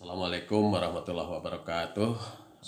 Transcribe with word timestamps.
Assalamualaikum 0.00 0.72
warahmatullahi 0.72 1.28
wabarakatuh. 1.28 2.16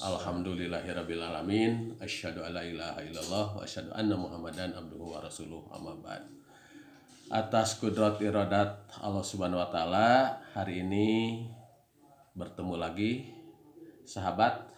Alhamdulillahirrabbilalamin 0.05 1.97
Asyhadu 1.97 2.45
an 2.45 2.53
la 2.53 2.61
ilaha 2.61 3.01
illallah 3.01 3.57
Wa 3.57 3.65
asyhadu 3.65 3.89
anna 3.97 4.21
muhammadan 4.21 4.77
abduhu 4.77 5.17
wa 5.17 5.25
rasuluh 5.25 5.65
amma 5.73 5.97
ba'd 5.97 6.29
Atas 7.33 7.81
kudrat 7.81 8.21
iradat 8.21 8.85
Allah 9.01 9.25
subhanahu 9.25 9.65
wa 9.65 9.73
ta'ala 9.73 10.45
Hari 10.53 10.85
ini 10.85 11.49
bertemu 12.37 12.77
lagi 12.77 13.33
Sahabat 14.05 14.69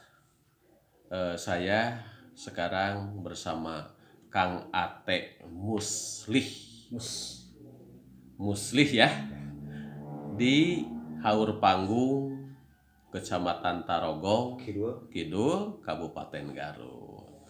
eh, 1.11 1.35
Saya 1.35 2.07
sekarang 2.39 3.19
bersama 3.19 3.83
Kang 4.31 4.71
Ate 4.71 5.43
Muslih 5.51 6.47
Mus. 6.95 7.11
Muslih 8.39 8.87
ya 8.95 9.11
Di 10.39 10.87
Haur 11.19 11.59
Panggung 11.59 12.44
Kecamatan 13.15 13.87
Tarogong 13.87 14.59
Kidul. 14.59 15.07
Kidul, 15.07 15.79
Kabupaten 15.87 16.51
Garut. 16.51 17.47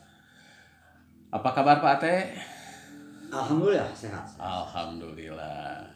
Apa 1.32 1.56
kabar 1.56 1.80
Pak 1.80 2.04
Ate? 2.04 2.36
Alhamdulillah 3.32 3.88
sehat. 3.96 4.28
Alhamdulillah. 4.36 5.88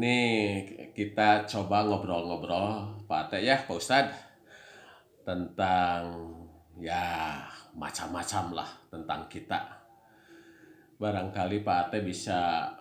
Nih 0.00 0.64
kita 0.96 1.44
coba 1.44 1.84
ngobrol-ngobrol 1.84 3.04
Pak 3.04 3.28
Ate 3.28 3.44
ya 3.44 3.60
Pak 3.68 3.76
Ustad 3.76 4.08
tentang 5.28 6.32
ya 6.80 7.36
macam-macam 7.76 8.64
lah 8.64 8.70
tentang 8.88 9.28
kita. 9.28 9.60
Barangkali 10.96 11.60
Pak 11.60 11.92
Ate 11.92 12.00
bisa 12.00 12.72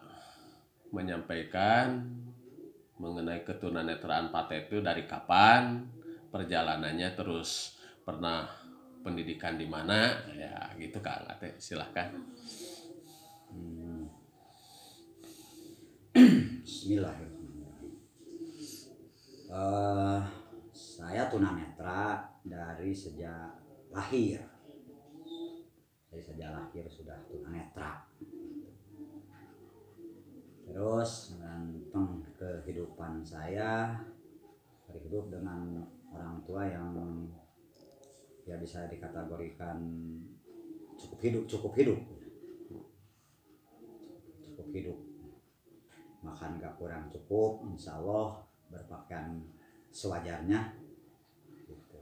menyampaikan 0.95 2.07
mengenai 3.03 3.43
ketunanetraan 3.43 4.31
Pak 4.31 4.47
Ate 4.47 4.71
itu 4.71 4.79
dari 4.79 5.03
kapan 5.03 5.94
perjalanannya 6.35 7.15
terus 7.15 7.79
pernah 8.03 8.43
pendidikan 8.99 9.55
di 9.55 9.63
mana 9.71 10.11
ya 10.35 10.67
gitu 10.75 10.99
Kang 10.99 11.23
Ate 11.31 11.55
silahkan. 11.55 12.11
Hmm. 13.55 14.11
Bismillahirrahmanirrahim. 16.59 17.93
Eh, 19.47 20.21
saya 20.75 21.31
tunanetra 21.31 22.27
dari 22.43 22.91
sejak 22.91 23.55
lahir. 23.95 24.43
Dari 26.11 26.19
sejak 26.19 26.51
lahir 26.51 26.83
sudah 26.91 27.15
tunanetra. 27.31 28.11
Terus 30.67 31.39
tentang 31.39 32.27
kehidupan 32.35 33.23
saya 33.23 34.03
berhidup 34.91 35.31
dengan 35.31 35.94
tua 36.45 36.69
yang 36.69 36.93
ya 38.45 38.55
bisa 38.61 38.85
dikategorikan 38.85 39.81
cukup 40.95 41.19
hidup 41.25 41.43
cukup 41.49 41.73
hidup. 41.75 41.99
Cukup 44.45 44.67
hidup. 44.71 44.97
Makan 46.21 46.61
gak 46.61 46.77
kurang 46.77 47.09
cukup 47.09 47.65
insya 47.65 47.97
Allah 47.97 48.45
berpakaian 48.69 49.41
sewajarnya. 49.89 50.85
Gitu. 51.65 51.99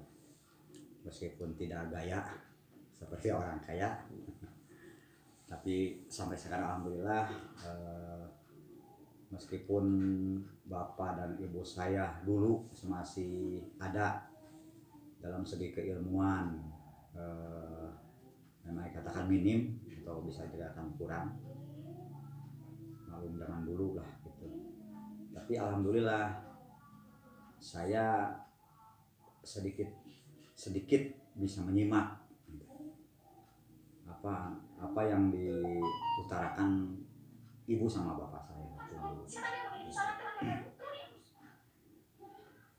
meskipun 1.07 1.55
tidak 1.55 1.87
gaya 1.91 2.19
seperti 2.91 3.31
orang 3.31 3.63
kaya. 3.63 4.03
Tapi 5.51 6.07
sampai 6.11 6.35
sekarang 6.35 6.67
alhamdulillah 6.67 7.25
eh, 7.63 8.25
meskipun 9.33 9.85
bapak 10.69 11.17
dan 11.17 11.31
ibu 11.41 11.65
saya 11.65 12.21
dulu 12.21 12.69
masih 12.85 13.65
ada 13.81 14.32
dalam 15.23 15.47
segi 15.47 15.71
keilmuan 15.71 16.59
eh, 17.15 17.87
memang 18.67 18.91
katakan 18.91 19.31
minim 19.31 19.79
atau 20.03 20.19
bisa 20.27 20.43
dikatakan 20.51 20.91
kurang. 20.99 21.39
Malum 23.07 23.39
zaman 23.39 23.63
dulu 23.63 23.95
lah 23.95 24.19
gitu. 24.27 24.75
Tapi 25.31 25.55
alhamdulillah 25.55 26.43
saya 27.63 28.35
sedikit 29.39 29.87
sedikit 30.59 31.07
bisa 31.39 31.63
menyimak. 31.63 32.19
Apa 34.03 34.59
apa 34.75 35.01
yang 35.07 35.31
diutarakan 35.31 36.99
ibu 37.63 37.87
sama 37.87 38.19
bapak 38.19 38.43
saya 38.51 38.67
dulu 38.91 39.23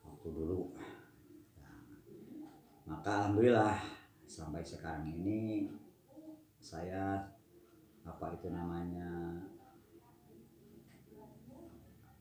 waktu 0.05 0.29
dulu 0.29 0.61
Nah, 2.85 2.94
maka 3.05 3.21
alhamdulillah 3.21 3.77
sampai 4.25 4.65
sekarang 4.65 5.05
ini 5.05 5.69
saya 6.57 7.21
apa 8.01 8.33
itu 8.33 8.49
namanya 8.49 9.45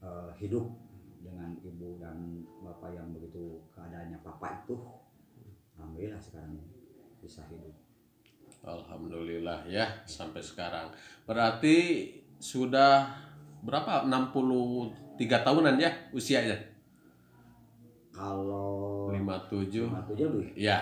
eh, 0.03 0.31
hidup 0.43 0.67
dengan 1.23 1.55
ibu 1.63 1.95
dan 2.03 2.43
bapak 2.59 2.99
yang 2.99 3.15
begitu 3.15 3.63
keadaannya 3.71 4.19
papa 4.27 4.59
itu 4.59 4.75
alhamdulillah 5.79 6.19
sekarang 6.19 6.59
bisa 7.23 7.47
hidup 7.47 7.71
Alhamdulillah 8.67 9.63
ya 9.71 9.87
sampai 10.03 10.43
sekarang. 10.43 10.91
Berarti 11.23 12.11
sudah 12.43 13.07
berapa 13.63 14.03
63 14.03 15.15
tahunan 15.47 15.79
ya 15.79 15.91
usianya? 16.11 16.72
Kalau 18.13 19.09
57 19.09 19.89
57 19.89 20.15
lebih 20.21 20.49
ya 20.53 20.79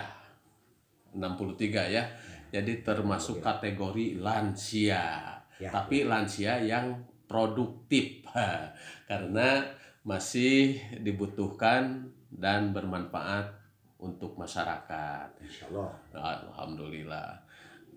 63 1.15 1.87
ya. 1.91 2.03
Jadi 2.51 2.83
termasuk 2.83 3.39
kategori 3.39 4.19
lansia. 4.19 5.39
ya 5.55 5.69
tapi 5.71 6.03
lansia 6.03 6.59
yang 6.59 6.99
produktif 7.29 8.27
karena 9.09 9.63
masih 10.03 10.75
dibutuhkan 10.99 12.11
dan 12.27 12.75
bermanfaat 12.75 13.55
untuk 14.01 14.35
masyarakat. 14.35 15.29
insya 15.39 15.69
Allah 15.71 15.95
Alhamdulillah. 16.11 17.29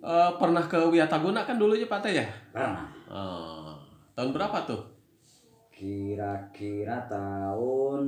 Eh, 0.05 0.31
pernah 0.37 0.63
ke 0.69 0.77
Wiataguna 0.77 1.49
kan 1.49 1.57
dulunya 1.57 1.89
Pak 1.89 2.01
Teh 2.05 2.13
ya? 2.21 2.27
pernah 2.53 2.85
Eh, 3.09 3.73
tahun 4.15 4.31
berapa 4.37 4.59
tuh? 4.69 4.94
Kira-kira 5.75 7.03
tahun 7.11 8.05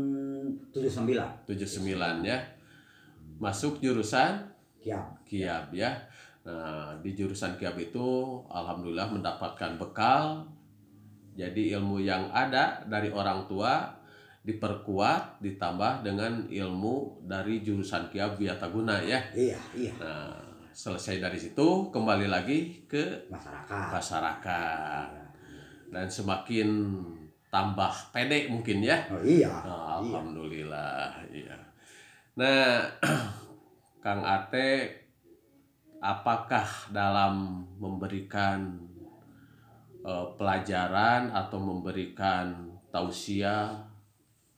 79 0.71 1.50
79 1.50 2.22
ya. 2.22 2.38
Masuk 3.37 3.82
jurusan 3.82 4.47
kiam 4.81 5.03
Kiab 5.27 5.75
ya. 5.75 5.91
Nah, 6.47 6.94
di 7.03 7.10
jurusan 7.19 7.59
Kiab 7.59 7.75
itu 7.76 8.38
alhamdulillah 8.47 9.10
mendapatkan 9.10 9.75
bekal. 9.76 10.47
Jadi 11.37 11.75
ilmu 11.75 12.00
yang 12.00 12.31
ada 12.32 12.81
dari 12.87 13.10
orang 13.12 13.44
tua 13.50 13.93
diperkuat 14.47 15.43
ditambah 15.43 16.06
dengan 16.06 16.47
ilmu 16.47 17.26
dari 17.26 17.66
jurusan 17.66 18.06
Kiab 18.09 18.38
Wiataguna 18.38 19.03
ya. 19.03 19.19
iya 19.34 19.59
iya 19.75 19.93
Nah, 19.99 20.38
selesai 20.71 21.19
dari 21.19 21.34
situ 21.34 21.91
kembali 21.91 22.31
lagi 22.31 22.87
ke 22.87 23.26
masyarakat 23.26 23.91
masyarakat 23.91 25.09
dan 25.91 26.06
semakin 26.06 26.69
tambah 27.56 27.94
pede 28.12 28.53
mungkin 28.53 28.84
ya. 28.84 29.00
oh 29.09 29.25
iya 29.25 29.49
Nah, 29.65 29.97
iya 30.05 30.21
Alhamdulillah, 30.21 31.09
iya. 31.33 31.56
Nah, 32.37 32.84
Kang 34.05 34.21
Ate, 34.21 34.93
apakah 36.05 36.69
dalam 36.93 37.65
memberikan 37.81 38.77
eh, 40.05 40.27
pelajaran 40.37 41.33
atau 41.33 41.56
memberikan 41.56 42.69
tausiah 42.93 43.73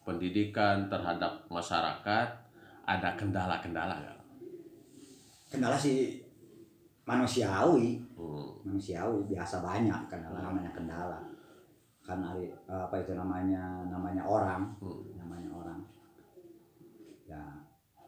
pendidikan 0.02 0.90
terhadap 0.90 1.46
masyarakat 1.46 2.28
ada 2.82 3.10
kendala-kendala 3.14 3.94
nggak? 3.94 4.18
kendala 5.54 5.78
sih 5.78 6.18
manusiawi 7.06 7.96
Hmm, 8.18 8.50
manusiawi 8.66 9.24
biasa 9.30 9.62
banyak 9.64 10.00
kendala 10.10 10.44
namanya 10.44 10.68
kendala 10.74 11.16
kan 12.08 12.24
hari- 12.24 12.56
apa 12.64 12.96
itu 13.04 13.12
namanya 13.12 13.84
namanya 13.92 14.24
orang. 14.24 14.72
Hmm, 14.80 15.12
namanya 15.20 15.50
orang. 15.52 15.84
Ya 17.28 17.36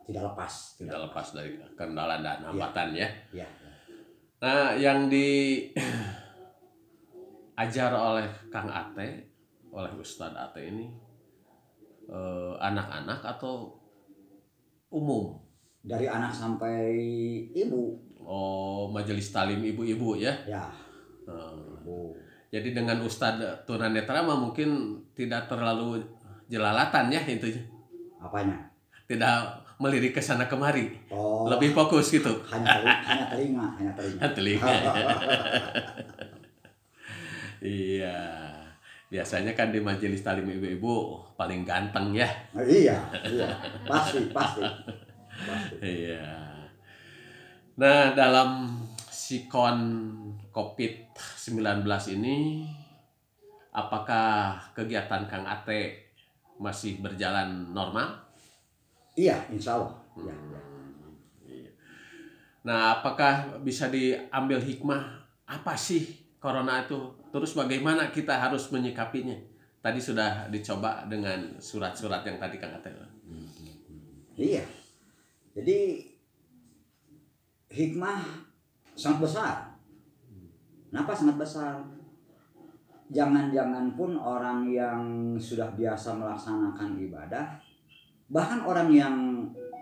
tidak 0.09 0.33
lepas. 0.33 0.81
Tidak 0.81 0.97
lepas 0.97 1.37
dari 1.37 1.61
kendala 1.77 2.25
dan 2.25 2.41
hambatan 2.49 2.97
ya. 2.97 3.05
ya 3.37 3.45
Nah, 4.41 4.73
yang 4.73 5.13
diajar 5.13 5.53
oleh 8.09 8.25
Kang 8.49 8.73
Ate, 8.73 9.29
oleh 9.69 9.93
Ustadz 10.01 10.33
Ate 10.33 10.65
ini 10.65 10.89
eh, 12.09 12.55
anak-anak 12.57 13.21
atau 13.37 13.77
umum? 14.89 15.37
dari 15.81 16.05
anak 16.05 16.33
sampai 16.33 16.93
ibu. 17.57 17.97
Oh, 18.21 18.93
majelis 18.93 19.33
talim 19.33 19.65
ibu-ibu 19.65 20.13
ya. 20.21 20.33
ya. 20.45 20.69
Eh, 21.25 21.57
ibu 21.81 22.13
jadi 22.51 22.75
dengan 22.75 22.99
Ustadz 23.01 23.63
tunanetra 23.65 24.27
mah 24.27 24.35
mungkin 24.37 24.99
tidak 25.15 25.47
terlalu 25.47 26.03
jelalatan 26.51 27.09
ya 27.15 27.23
itu. 27.25 27.47
apanya 28.21 28.59
tidak 29.07 29.55
melirik 29.81 30.13
ke 30.13 30.21
sana 30.21 30.45
kemari, 30.45 30.93
oh 31.09 31.49
lebih 31.49 31.73
fokus 31.73 32.13
gitu. 32.13 32.37
hanya 32.53 32.69
telinga, 32.69 32.95
hanya 33.09 33.27
telinga 33.33 33.67
hanya 33.81 33.93
telinga 33.97 34.27
Telinga. 34.37 34.71
iya. 37.65 38.19
Biasanya 39.11 39.59
kan 39.59 39.75
di 39.75 39.83
majelis 39.83 40.23
talim 40.23 40.47
ibu-ibu 40.47 41.19
paling 41.35 41.67
ganteng 41.67 42.15
ya. 42.15 42.31
Oh, 42.55 42.63
iya 42.63 42.95
iya 43.27 43.51
pasti 43.83 44.31
pasti 44.31 44.63
pasti 45.43 45.75
Iya. 45.83 46.31
Nah, 47.75 48.13
dalam 48.15 48.77
sikon 49.11 49.79
COVID-19 50.51 51.87
ini 52.19 52.67
apakah 53.71 54.59
kegiatan 54.75 55.27
Kang 55.31 55.47
Ate 55.47 56.11
masih 56.61 57.01
berjalan 57.01 57.71
normal? 57.73 58.31
iya 59.19 59.43
insya 59.51 59.77
Allah 59.77 59.95
iya. 60.17 60.35
Iya. 61.47 61.71
Nah, 62.63 63.01
apakah 63.01 63.59
bisa 63.65 63.89
diambil 63.89 64.61
hikmah 64.61 65.03
apa 65.49 65.75
sih 65.75 66.21
corona 66.39 66.85
itu? 66.85 66.99
Terus 67.33 67.57
bagaimana 67.57 68.13
kita 68.13 68.37
harus 68.37 68.69
menyikapinya? 68.71 69.35
Tadi 69.81 69.97
sudah 69.97 70.47
dicoba 70.53 71.09
dengan 71.09 71.57
surat-surat 71.57 72.21
yang 72.29 72.37
tadi 72.37 72.61
Kang 72.61 72.77
Ate. 72.77 72.93
Iya. 74.37 74.65
Jadi 75.57 76.05
hikmah 77.73 78.21
sangat 78.93 79.19
besar. 79.25 79.70
Kenapa 80.91 81.15
sangat 81.15 81.39
besar? 81.39 81.75
Jangan-jangan 83.11 83.95
pun 83.95 84.15
orang 84.15 84.67
yang 84.67 85.03
sudah 85.35 85.71
biasa 85.75 86.15
melaksanakan 86.15 86.99
ibadah, 87.01 87.59
bahkan 88.27 88.63
orang 88.63 88.91
yang 88.91 89.15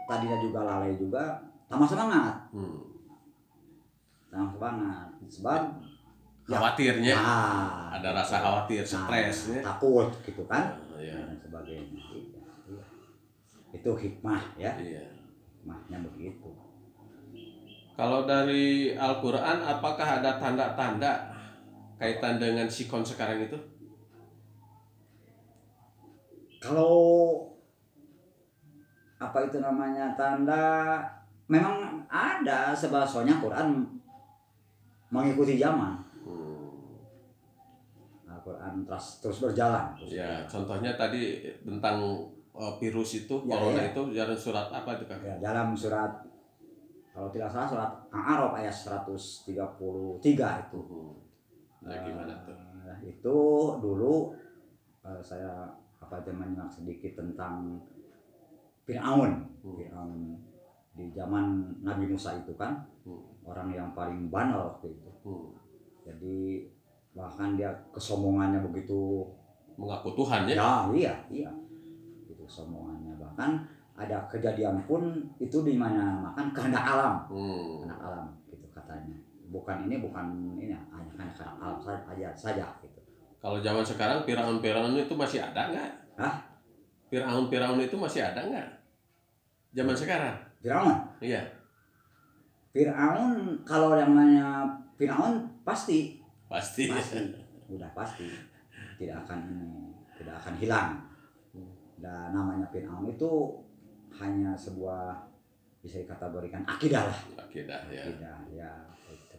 tadinya 0.04 0.36
juga 0.36 0.64
lalai 0.64 0.96
juga, 0.96 1.36
tambah 1.68 1.84
semangat, 1.84 2.48
Hmm. 2.48 2.88
tambah 4.28 4.52
semangat. 4.52 5.08
Sebab 5.28 5.60
Ya. 6.48 6.56
Khawatirnya 6.56 7.12
ah, 7.12 7.92
ada 7.92 8.16
rasa 8.16 8.40
khawatir, 8.40 8.80
nah, 8.80 9.04
stres 9.04 9.52
ya. 9.52 9.60
takut 9.60 10.08
gitu 10.24 10.48
kan, 10.48 10.80
Ah, 10.80 10.96
Iya. 10.96 11.28
dan 11.28 11.36
sebagainya. 11.36 12.00
Iya, 12.08 12.24
iya. 12.72 12.84
Itu 13.76 13.92
hikmah 13.92 14.56
ya, 14.56 14.72
Iya. 14.80 15.12
hikmahnya 15.60 16.08
begitu. 16.08 16.48
Kalau 17.98 18.22
dari 18.22 18.94
Al-Quran, 18.94 19.58
apakah 19.58 20.22
ada 20.22 20.38
tanda-tanda 20.38 21.34
kaitan 21.98 22.38
dengan 22.38 22.70
sikon 22.70 23.02
sekarang 23.02 23.42
itu? 23.42 23.58
kalau 26.58 27.38
apa 29.14 29.46
itu 29.46 29.58
namanya 29.58 30.18
tanda 30.18 30.98
memang 31.46 32.02
ada 32.04 32.74
sebahasanya 32.74 33.38
Quran 33.38 33.86
mengikuti 35.08 35.54
zaman 35.56 36.02
Hmm. 36.18 36.98
Al-Quran 38.26 38.82
terus 38.84 39.22
terus 39.22 39.38
berjalan 39.40 39.94
terus 39.94 40.12
Ya, 40.12 40.42
berjalan. 40.42 40.50
contohnya 40.50 40.92
tadi 40.94 41.22
tentang 41.62 42.26
uh, 42.50 42.74
virus 42.76 43.22
itu, 43.22 43.34
Ya, 43.40 43.54
corona 43.54 43.78
ya. 43.80 43.88
itu, 43.88 44.02
jalan 44.12 44.34
surat 44.36 44.66
apa 44.68 44.98
itu 44.98 45.06
kan? 45.06 45.18
Ya, 45.22 45.34
dalam 45.40 45.72
surat 45.72 46.10
kalau 47.18 47.34
tidak 47.34 47.50
salah 47.50 47.66
surat 47.66 47.90
Al-A'raf 48.14 48.54
ayat 48.54 48.70
133 48.70 50.22
itu 50.70 50.78
Hmm. 50.86 51.18
Nah, 51.82 51.98
gimana 52.06 52.34
tuh? 52.46 52.54
Nah, 52.86 52.98
itu 53.02 53.36
dulu 53.82 54.30
eh, 55.02 55.18
saya 55.18 55.66
apa 55.98 56.22
menyimak 56.30 56.70
sedikit 56.70 57.18
tentang 57.18 57.82
Fir'aun 58.86 59.50
Hmm. 59.66 59.74
Fir'aun 59.74 60.12
di 60.94 61.10
zaman 61.10 61.74
Nabi 61.82 62.06
Musa 62.06 62.38
itu 62.38 62.54
kan 62.54 62.86
Hmm. 63.02 63.34
orang 63.42 63.74
yang 63.74 63.90
paling 63.98 64.30
banal 64.30 64.78
waktu 64.78 64.94
itu 64.94 65.10
Hmm. 65.26 65.50
jadi 66.06 66.70
bahkan 67.18 67.58
dia 67.58 67.74
kesombongannya 67.90 68.62
begitu 68.62 69.26
Mengaku 69.74 70.14
Tuhan 70.14 70.46
ya? 70.46 70.54
ya 70.54 70.70
iya 70.94 71.14
iya 71.34 71.50
itu 72.22 72.46
kesombongannya 72.46 73.18
bahkan 73.18 73.66
ada 73.98 74.22
kejadian 74.30 74.78
pun 74.86 75.10
itu 75.36 75.66
di 75.66 75.74
mana 75.74 76.22
makan 76.22 76.54
kehendak 76.54 76.86
alam 76.86 77.26
Hmm. 77.26 77.82
kehendak 77.82 77.98
alam 77.98 78.26
gitu 78.46 78.66
katanya 78.70 79.18
bukan 79.50 79.90
ini 79.90 79.98
bukan 79.98 80.24
ini 80.54 80.70
hanya 80.70 80.78
hanya 80.94 81.32
kehendak 81.34 81.58
alam 81.58 81.76
saja 81.76 81.98
aja 82.06 82.28
saja 82.32 82.66
gitu 82.80 83.00
Kalau 83.38 83.58
zaman 83.58 83.82
sekarang 83.82 84.22
Firaun-Firaun 84.22 84.98
itu 84.98 85.14
masih 85.14 85.38
ada 85.38 85.70
nggak? 85.70 85.90
Hah? 86.18 86.34
Firaun-Firaun 87.06 87.78
itu 87.78 87.94
masih 87.94 88.22
ada 88.22 88.42
nggak? 88.42 88.66
Zaman 89.70 89.94
sekarang? 89.94 90.34
Fir'aun 90.58 90.90
Iya. 91.22 91.42
Fir'aun 92.74 93.62
kalau 93.62 93.94
yang 93.94 94.12
namanya 94.14 94.66
Fir'aun 94.98 95.46
pasti 95.62 96.18
Pasti. 96.48 96.88
pasti 96.90 97.18
udah 97.68 97.90
pasti 97.92 98.26
tidak 98.98 99.22
akan 99.22 99.40
tidak 100.16 100.34
akan 100.40 100.54
hilang 100.58 100.90
dan 102.00 102.32
namanya 102.34 102.66
Fir'aun 102.72 103.06
itu 103.06 103.30
hanya 104.18 104.52
sebuah 104.54 105.14
bisa 105.78 106.02
dikategorikan 106.02 106.62
akidah 106.66 107.06
lah 107.06 107.18
Akidah 107.38 107.80
ya. 107.88 108.02
akidah 108.02 108.36
ya 108.50 108.70
itu 109.08 109.36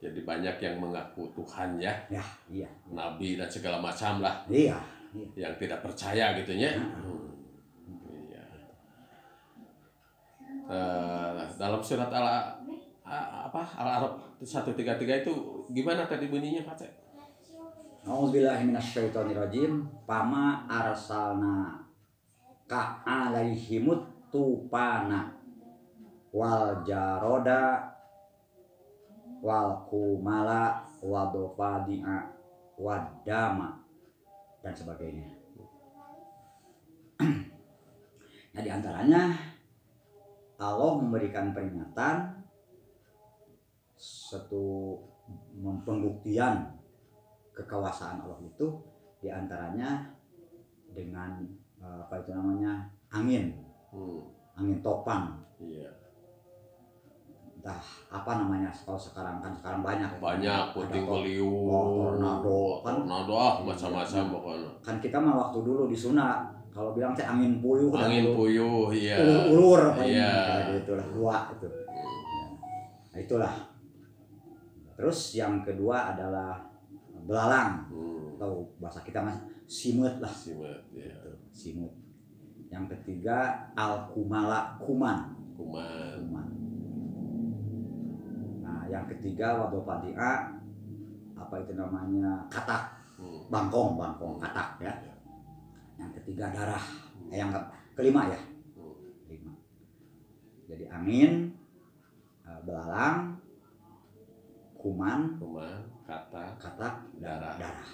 Jadi 0.00 0.24
banyak 0.24 0.56
yang 0.58 0.80
mengaku 0.80 1.28
Tuhan 1.36 1.76
ya, 1.76 1.92
ya 2.08 2.24
iya 2.48 2.68
Nabi 2.90 3.36
dan 3.36 3.46
segala 3.46 3.78
macam 3.78 4.18
lah. 4.24 4.42
iya 4.48 4.80
iya 5.12 5.28
yang 5.36 5.54
tidak 5.60 5.84
percaya 5.84 6.32
gitu 6.38 6.54
ya. 6.56 6.72
Hmm. 6.72 7.28
Iya. 8.08 8.42
Eh, 10.70 11.42
dalam 11.58 11.82
surat 11.82 12.08
al 12.08 12.26
apa 13.04 13.62
al 13.74 13.88
arab 14.00 14.12
133 14.40 15.20
itu 15.20 15.32
gimana 15.74 16.06
tadi 16.06 16.30
bunyinya 16.30 16.62
Pak 16.64 16.76
Cek? 16.78 16.92
Auzubillahiminasyaitonirrajim 18.06 19.84
Pama 20.08 20.64
arsalna 20.64 21.76
ka 22.70 23.02
alaihimut 23.02 24.30
tupana 24.30 25.34
wal 26.30 26.86
jaroda 26.86 27.82
wal 29.42 29.82
kumala 29.90 30.86
wadofadi'a 31.02 32.30
wadama 32.78 33.82
dan 34.62 34.70
sebagainya. 34.70 35.34
nah 38.54 38.60
di 38.62 38.70
antaranya 38.70 39.34
Allah 40.62 40.92
memberikan 41.02 41.50
peringatan 41.50 42.38
satu 43.98 44.94
pembuktian 45.58 46.70
kekuasaan 47.50 48.22
Allah 48.22 48.38
itu 48.46 48.78
di 49.18 49.28
antaranya 49.28 50.06
dengan 50.94 51.59
apa 51.80 52.14
itu 52.16 52.30
namanya 52.30 52.84
angin 53.08 53.56
Hmm, 53.90 54.22
angin 54.54 54.78
topan 54.80 55.34
iya. 55.58 55.90
entah 57.50 57.76
apa 58.08 58.38
namanya 58.38 58.70
kalau 58.70 58.96
sekarang 58.96 59.36
kan 59.36 59.52
sekarang 59.52 59.82
banyak 59.82 60.06
ya. 60.06 60.16
Banyak 60.16 60.62
Ada 60.62 60.72
puting 60.72 61.04
to- 61.04 61.12
beliung, 61.12 61.68
oh, 61.68 61.84
tornado. 62.14 62.80
Kan- 62.80 63.04
tornado 63.04 63.34
ah 63.34 63.54
Iya. 63.58 63.64
macam-macam 63.66 64.22
pokoknya. 64.30 64.70
kan 64.80 64.96
kita 64.96 65.16
mah 65.18 65.34
waktu 65.36 65.58
dulu 65.60 65.82
di 65.84 65.96
Sunda 65.96 66.40
kalau 66.70 66.94
bilang 66.94 67.12
teh 67.12 67.26
angin 67.26 67.58
puyuh 67.58 67.90
Angin 67.92 68.32
puyuh, 68.32 68.88
iya. 68.90 69.18
ulur 69.18 69.42
ulur 69.50 69.82
Iya. 70.00 70.30
kayak 70.32 70.66
gitu 70.80 70.92
lah 70.94 71.06
dua 71.10 71.36
itu 71.50 71.66
nah, 73.10 73.18
itulah 73.18 73.54
terus 74.94 75.34
yang 75.34 75.60
kedua 75.60 76.14
adalah 76.14 76.69
belalang. 77.24 77.88
Hmm, 77.90 78.36
atau 78.40 78.68
bahasa 78.80 79.04
kita 79.04 79.20
mas 79.20 79.36
simut 79.68 80.16
lah. 80.20 80.32
Simet, 80.32 80.80
ya. 80.94 81.08
Gitu, 81.08 81.32
simut 81.52 81.92
yang 82.70 82.86
ketiga 82.86 83.68
al 83.74 84.06
kumala 84.14 84.78
kuman. 84.78 85.34
Kuman. 85.58 86.16
kuman. 86.22 86.48
Nah 88.62 88.86
yang 88.86 89.04
ketiga 89.10 89.58
wadopadi'a 89.66 90.56
apa 91.34 91.54
itu 91.60 91.72
namanya? 91.74 92.46
Katak. 92.46 93.02
Hmm. 93.20 93.44
bangkong 93.52 94.00
bangkong 94.00 94.40
katak 94.40 94.80
ya. 94.80 94.94
Yang 96.00 96.22
ketiga 96.22 96.48
darah. 96.48 96.80
Eh, 97.28 97.36
yang 97.36 97.52
ke- 97.52 97.68
kelima 97.92 98.32
ya? 98.32 98.40
Hmm. 98.78 98.96
lima 99.28 99.52
jadi 100.70 100.88
angin 100.88 101.52
eh, 102.46 102.60
belalang 102.64 103.36
kuman 104.80 105.36
Kuman, 105.36 105.89
kata, 106.10 106.58
katak 106.58 106.94
dan 107.22 107.38
darah. 107.38 107.54
darah 107.54 107.88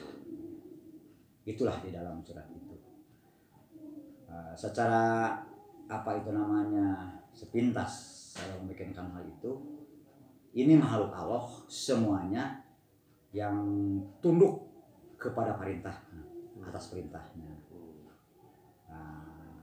itulah 1.44 1.76
di 1.84 1.92
dalam 1.92 2.24
surat 2.24 2.48
itu 2.48 2.76
Eh, 4.26 4.54
secara 4.58 5.32
apa 5.86 6.10
itu 6.18 6.34
namanya 6.34 7.14
sepintas 7.30 7.92
saya 8.36 8.58
memikirkan 8.60 9.06
hal 9.14 9.22
itu 9.22 9.54
ini 10.52 10.74
makhluk 10.74 11.14
Allah 11.14 11.46
semuanya 11.70 12.58
yang 13.30 13.56
tunduk 14.18 14.66
kepada 15.16 15.54
perintah 15.54 15.94
atas 16.60 16.90
perintahnya. 16.90 17.54
Nah, 18.90 19.62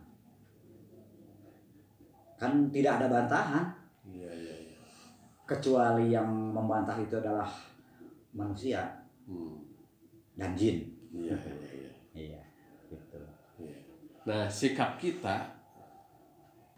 kan 2.39 2.71
tidak 2.71 3.03
ada 3.03 3.07
bantahan 3.11 3.65
Iya, 4.03 4.31
iya, 4.31 4.55
iya. 4.67 4.77
kecuali 5.43 6.11
yang 6.11 6.27
membantah 6.27 6.95
itu 6.99 7.19
adalah 7.19 7.47
manusia 8.33 8.81
Hmm. 9.23 9.55
dan 10.35 10.51
jin. 10.57 10.83
Iya, 11.13 11.37
iya, 11.37 11.69
iya. 11.71 11.91
Iya, 12.13 12.41
gitu. 12.89 13.21
Iya. 13.61 13.77
Nah, 14.27 14.49
sikap 14.49 14.99
kita 14.99 15.47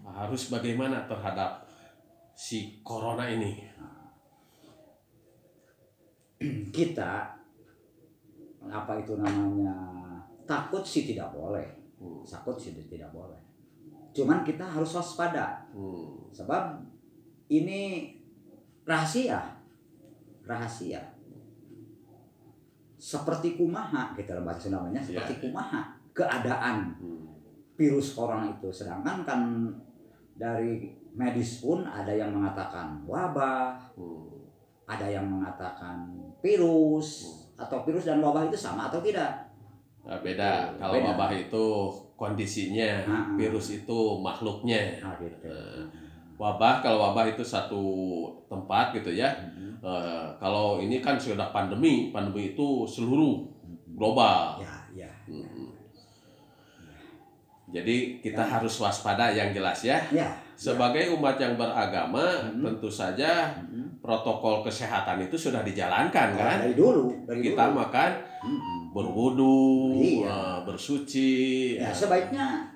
harus 0.05 0.51
bagaimana 0.53 1.07
terhadap 1.09 1.65
si 2.35 2.83
corona 2.83 3.25
ini? 3.25 3.63
Kita 6.69 7.33
apa 8.65 8.93
itu 8.99 9.15
namanya 9.17 9.73
takut 10.43 10.83
sih 10.85 11.07
tidak 11.07 11.31
boleh, 11.33 11.65
Hmm. 11.97 12.21
takut 12.27 12.59
sih 12.59 12.75
tidak 12.75 13.09
boleh. 13.15 13.39
Cuman 14.11 14.43
kita 14.45 14.61
harus 14.67 14.93
waspada 14.93 15.65
Hmm. 15.73 16.27
sebab 16.35 16.83
ini 17.49 18.11
rahasia, 18.85 19.41
rahasia. 20.45 21.14
Seperti 23.05 23.53
kumaha 23.53 24.17
kita 24.17 24.33
dalam 24.33 24.49
bahasa 24.49 24.73
namanya 24.73 24.97
seperti 24.97 25.37
Iya. 25.37 25.41
kumaha 25.45 25.81
keadaan 26.09 26.89
Hmm. 26.97 27.29
virus 27.77 28.17
corona 28.17 28.49
itu 28.49 28.65
sedangkan 28.73 29.21
kan 29.21 29.41
dari 30.33 30.89
medis 31.13 31.61
pun 31.61 31.85
ada 31.85 32.09
yang 32.09 32.33
mengatakan 32.33 33.05
wabah 33.05 33.77
Hmm. 33.93 34.25
ada 34.89 35.05
yang 35.05 35.29
mengatakan 35.29 36.01
virus 36.41 37.29
atau 37.53 37.85
virus 37.85 38.09
dan 38.09 38.19
wabah 38.19 38.49
itu 38.49 38.57
sama 38.57 38.89
atau 38.89 38.97
tidak 38.99 39.45
Nah, 40.01 40.21
beda. 40.21 40.69
Beda. 40.69 40.77
Kalau 40.77 41.01
wabah 41.01 41.29
itu 41.33 41.65
kondisinya, 42.13 43.01
Ah. 43.05 43.25
virus 43.33 43.73
itu 43.75 43.97
makhluknya. 44.21 45.01
nah 45.01 45.17
gitu 45.17 45.45
Eh, 45.45 45.81
Wabah 46.35 46.83
kalau 46.83 46.99
wabah 46.99 47.31
itu 47.31 47.39
satu 47.41 47.83
tempat 48.45 48.91
gitu 48.91 49.07
ya. 49.09 49.31
Mhm. 49.39 49.79
Eh, 49.79 50.27
kalau 50.35 50.77
ini 50.77 50.99
kan 50.99 51.15
sudah 51.15 51.47
pandemi, 51.49 52.11
pandemi 52.11 52.51
itu 52.51 52.83
seluruh 52.83 53.47
global. 53.95 54.59
ya 54.59 54.75
ya 54.93 55.11
Hmm. 55.25 55.71
Jadi 57.65 58.21
kita 58.21 58.45
harus 58.45 58.77
waspada 58.77 59.31
yang 59.31 59.49
jelas 59.49 59.81
ya. 59.81 59.97
ya 60.13 60.29
Sebagai 60.55 61.11
umat 61.11 61.35
yang 61.35 61.55
beragama, 61.55 62.21
Hmm. 62.45 62.61
tentu 62.61 62.87
saja 62.87 63.51
Mhm. 63.57 63.99
protokol 63.99 64.61
kesehatan 64.61 65.19
itu 65.21 65.35
sudah 65.35 65.59
dijalankan 65.61 66.31
kan. 66.31 66.57
dari 66.61 66.75
dulu 66.75 67.11
dari 67.25 67.41
Kita 67.41 67.67
dulu. 67.67 67.79
makan 67.81 68.11
Mhm. 68.45 68.79
berwudu, 68.91 69.59
Iya. 69.97 70.27
eh, 70.29 70.57
bersuci. 70.63 71.31
ya 71.75 71.91
sebaiknya 71.91 72.69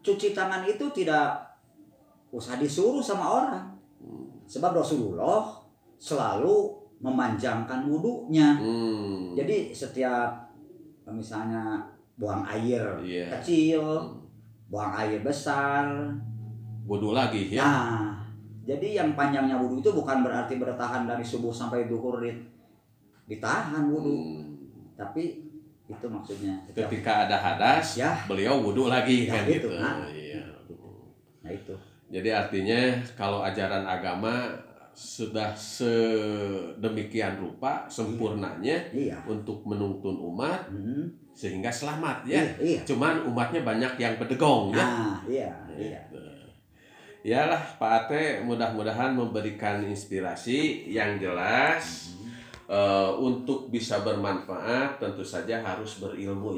cuci 0.00 0.32
tangan 0.32 0.64
itu 0.64 0.84
tidak 0.94 1.47
usah 2.30 2.56
disuruh 2.56 3.00
sama 3.00 3.24
orang 3.40 3.66
sebab 4.44 4.76
Rasulullah 4.76 5.58
selalu 5.96 6.76
memanjangkan 6.98 7.86
wudhunya 7.86 8.58
Hmm. 8.58 9.32
Jadi 9.32 9.70
setiap 9.70 10.50
misalnya 11.06 11.78
buang 12.14 12.42
air 12.44 12.82
Iya. 13.00 13.30
kecil, 13.38 13.80
Hmm. 13.80 14.18
buang 14.66 14.92
air 14.92 15.22
besar. 15.22 15.86
Wudu 16.84 17.12
lagi 17.12 17.54
ya. 17.54 17.62
Nah, 17.62 18.18
jadi 18.64 18.98
yang 18.98 19.14
panjangnya 19.14 19.56
wudhu 19.56 19.78
itu 19.78 19.90
bukan 19.92 20.20
berarti 20.20 20.56
bertahan 20.56 21.06
dari 21.06 21.22
subuh 21.22 21.52
sampai 21.52 21.86
duhur 21.86 22.18
di, 22.18 22.32
ditahan 23.26 23.86
wudhu, 23.86 24.10
Hmm. 24.10 24.42
tapi 24.96 25.46
itu 25.86 26.06
maksudnya. 26.06 26.60
setiap- 26.66 26.88
Ketika 26.90 27.12
ada 27.24 27.36
hadas, 27.38 27.96
Ya. 27.96 28.12
beliau 28.26 28.60
wudu 28.60 28.88
lagi 28.88 29.24
Ya, 29.24 29.32
kan 29.32 29.42
gitu, 29.46 29.68
gitu. 29.72 29.80
nah. 29.80 30.04
Iya. 30.04 30.44
Nah 31.40 31.50
itu. 31.50 31.72
Jadi 32.08 32.32
artinya 32.32 32.80
kalau 33.12 33.44
ajaran 33.44 33.84
agama 33.84 34.48
sudah 34.92 35.52
sedemikian 35.54 37.38
rupa 37.38 37.84
sempurnanya 37.86 38.74
Iya. 38.90 39.14
untuk 39.28 39.62
menuntun 39.62 40.16
umat 40.32 40.66
Hmm. 40.66 41.06
sehingga 41.30 41.70
selamat 41.70 42.24
ya. 42.26 42.40
Iya, 42.42 42.52
iya. 42.58 42.80
Cuman 42.82 43.22
umatnya 43.22 43.62
banyak 43.62 43.94
yang 43.94 44.16
bedegong 44.18 44.74
ya. 44.74 44.82
Nah, 44.82 45.16
iya, 45.28 45.52
iya. 45.76 46.00
Gitu. 46.08 46.18
Yalah 47.28 47.60
Pak 47.76 48.08
Ate 48.08 48.40
mudah-mudahan 48.40 49.12
memberikan 49.12 49.84
inspirasi 49.84 50.88
yang 50.88 51.20
jelas 51.20 52.14
Hmm. 52.16 52.30
eh, 52.68 53.10
untuk 53.16 53.68
bisa 53.68 54.00
bermanfaat 54.00 54.98
tentu 54.98 55.20
saja 55.22 55.60
harus 55.60 56.00
berilmu 56.00 56.52
ya 56.52 56.56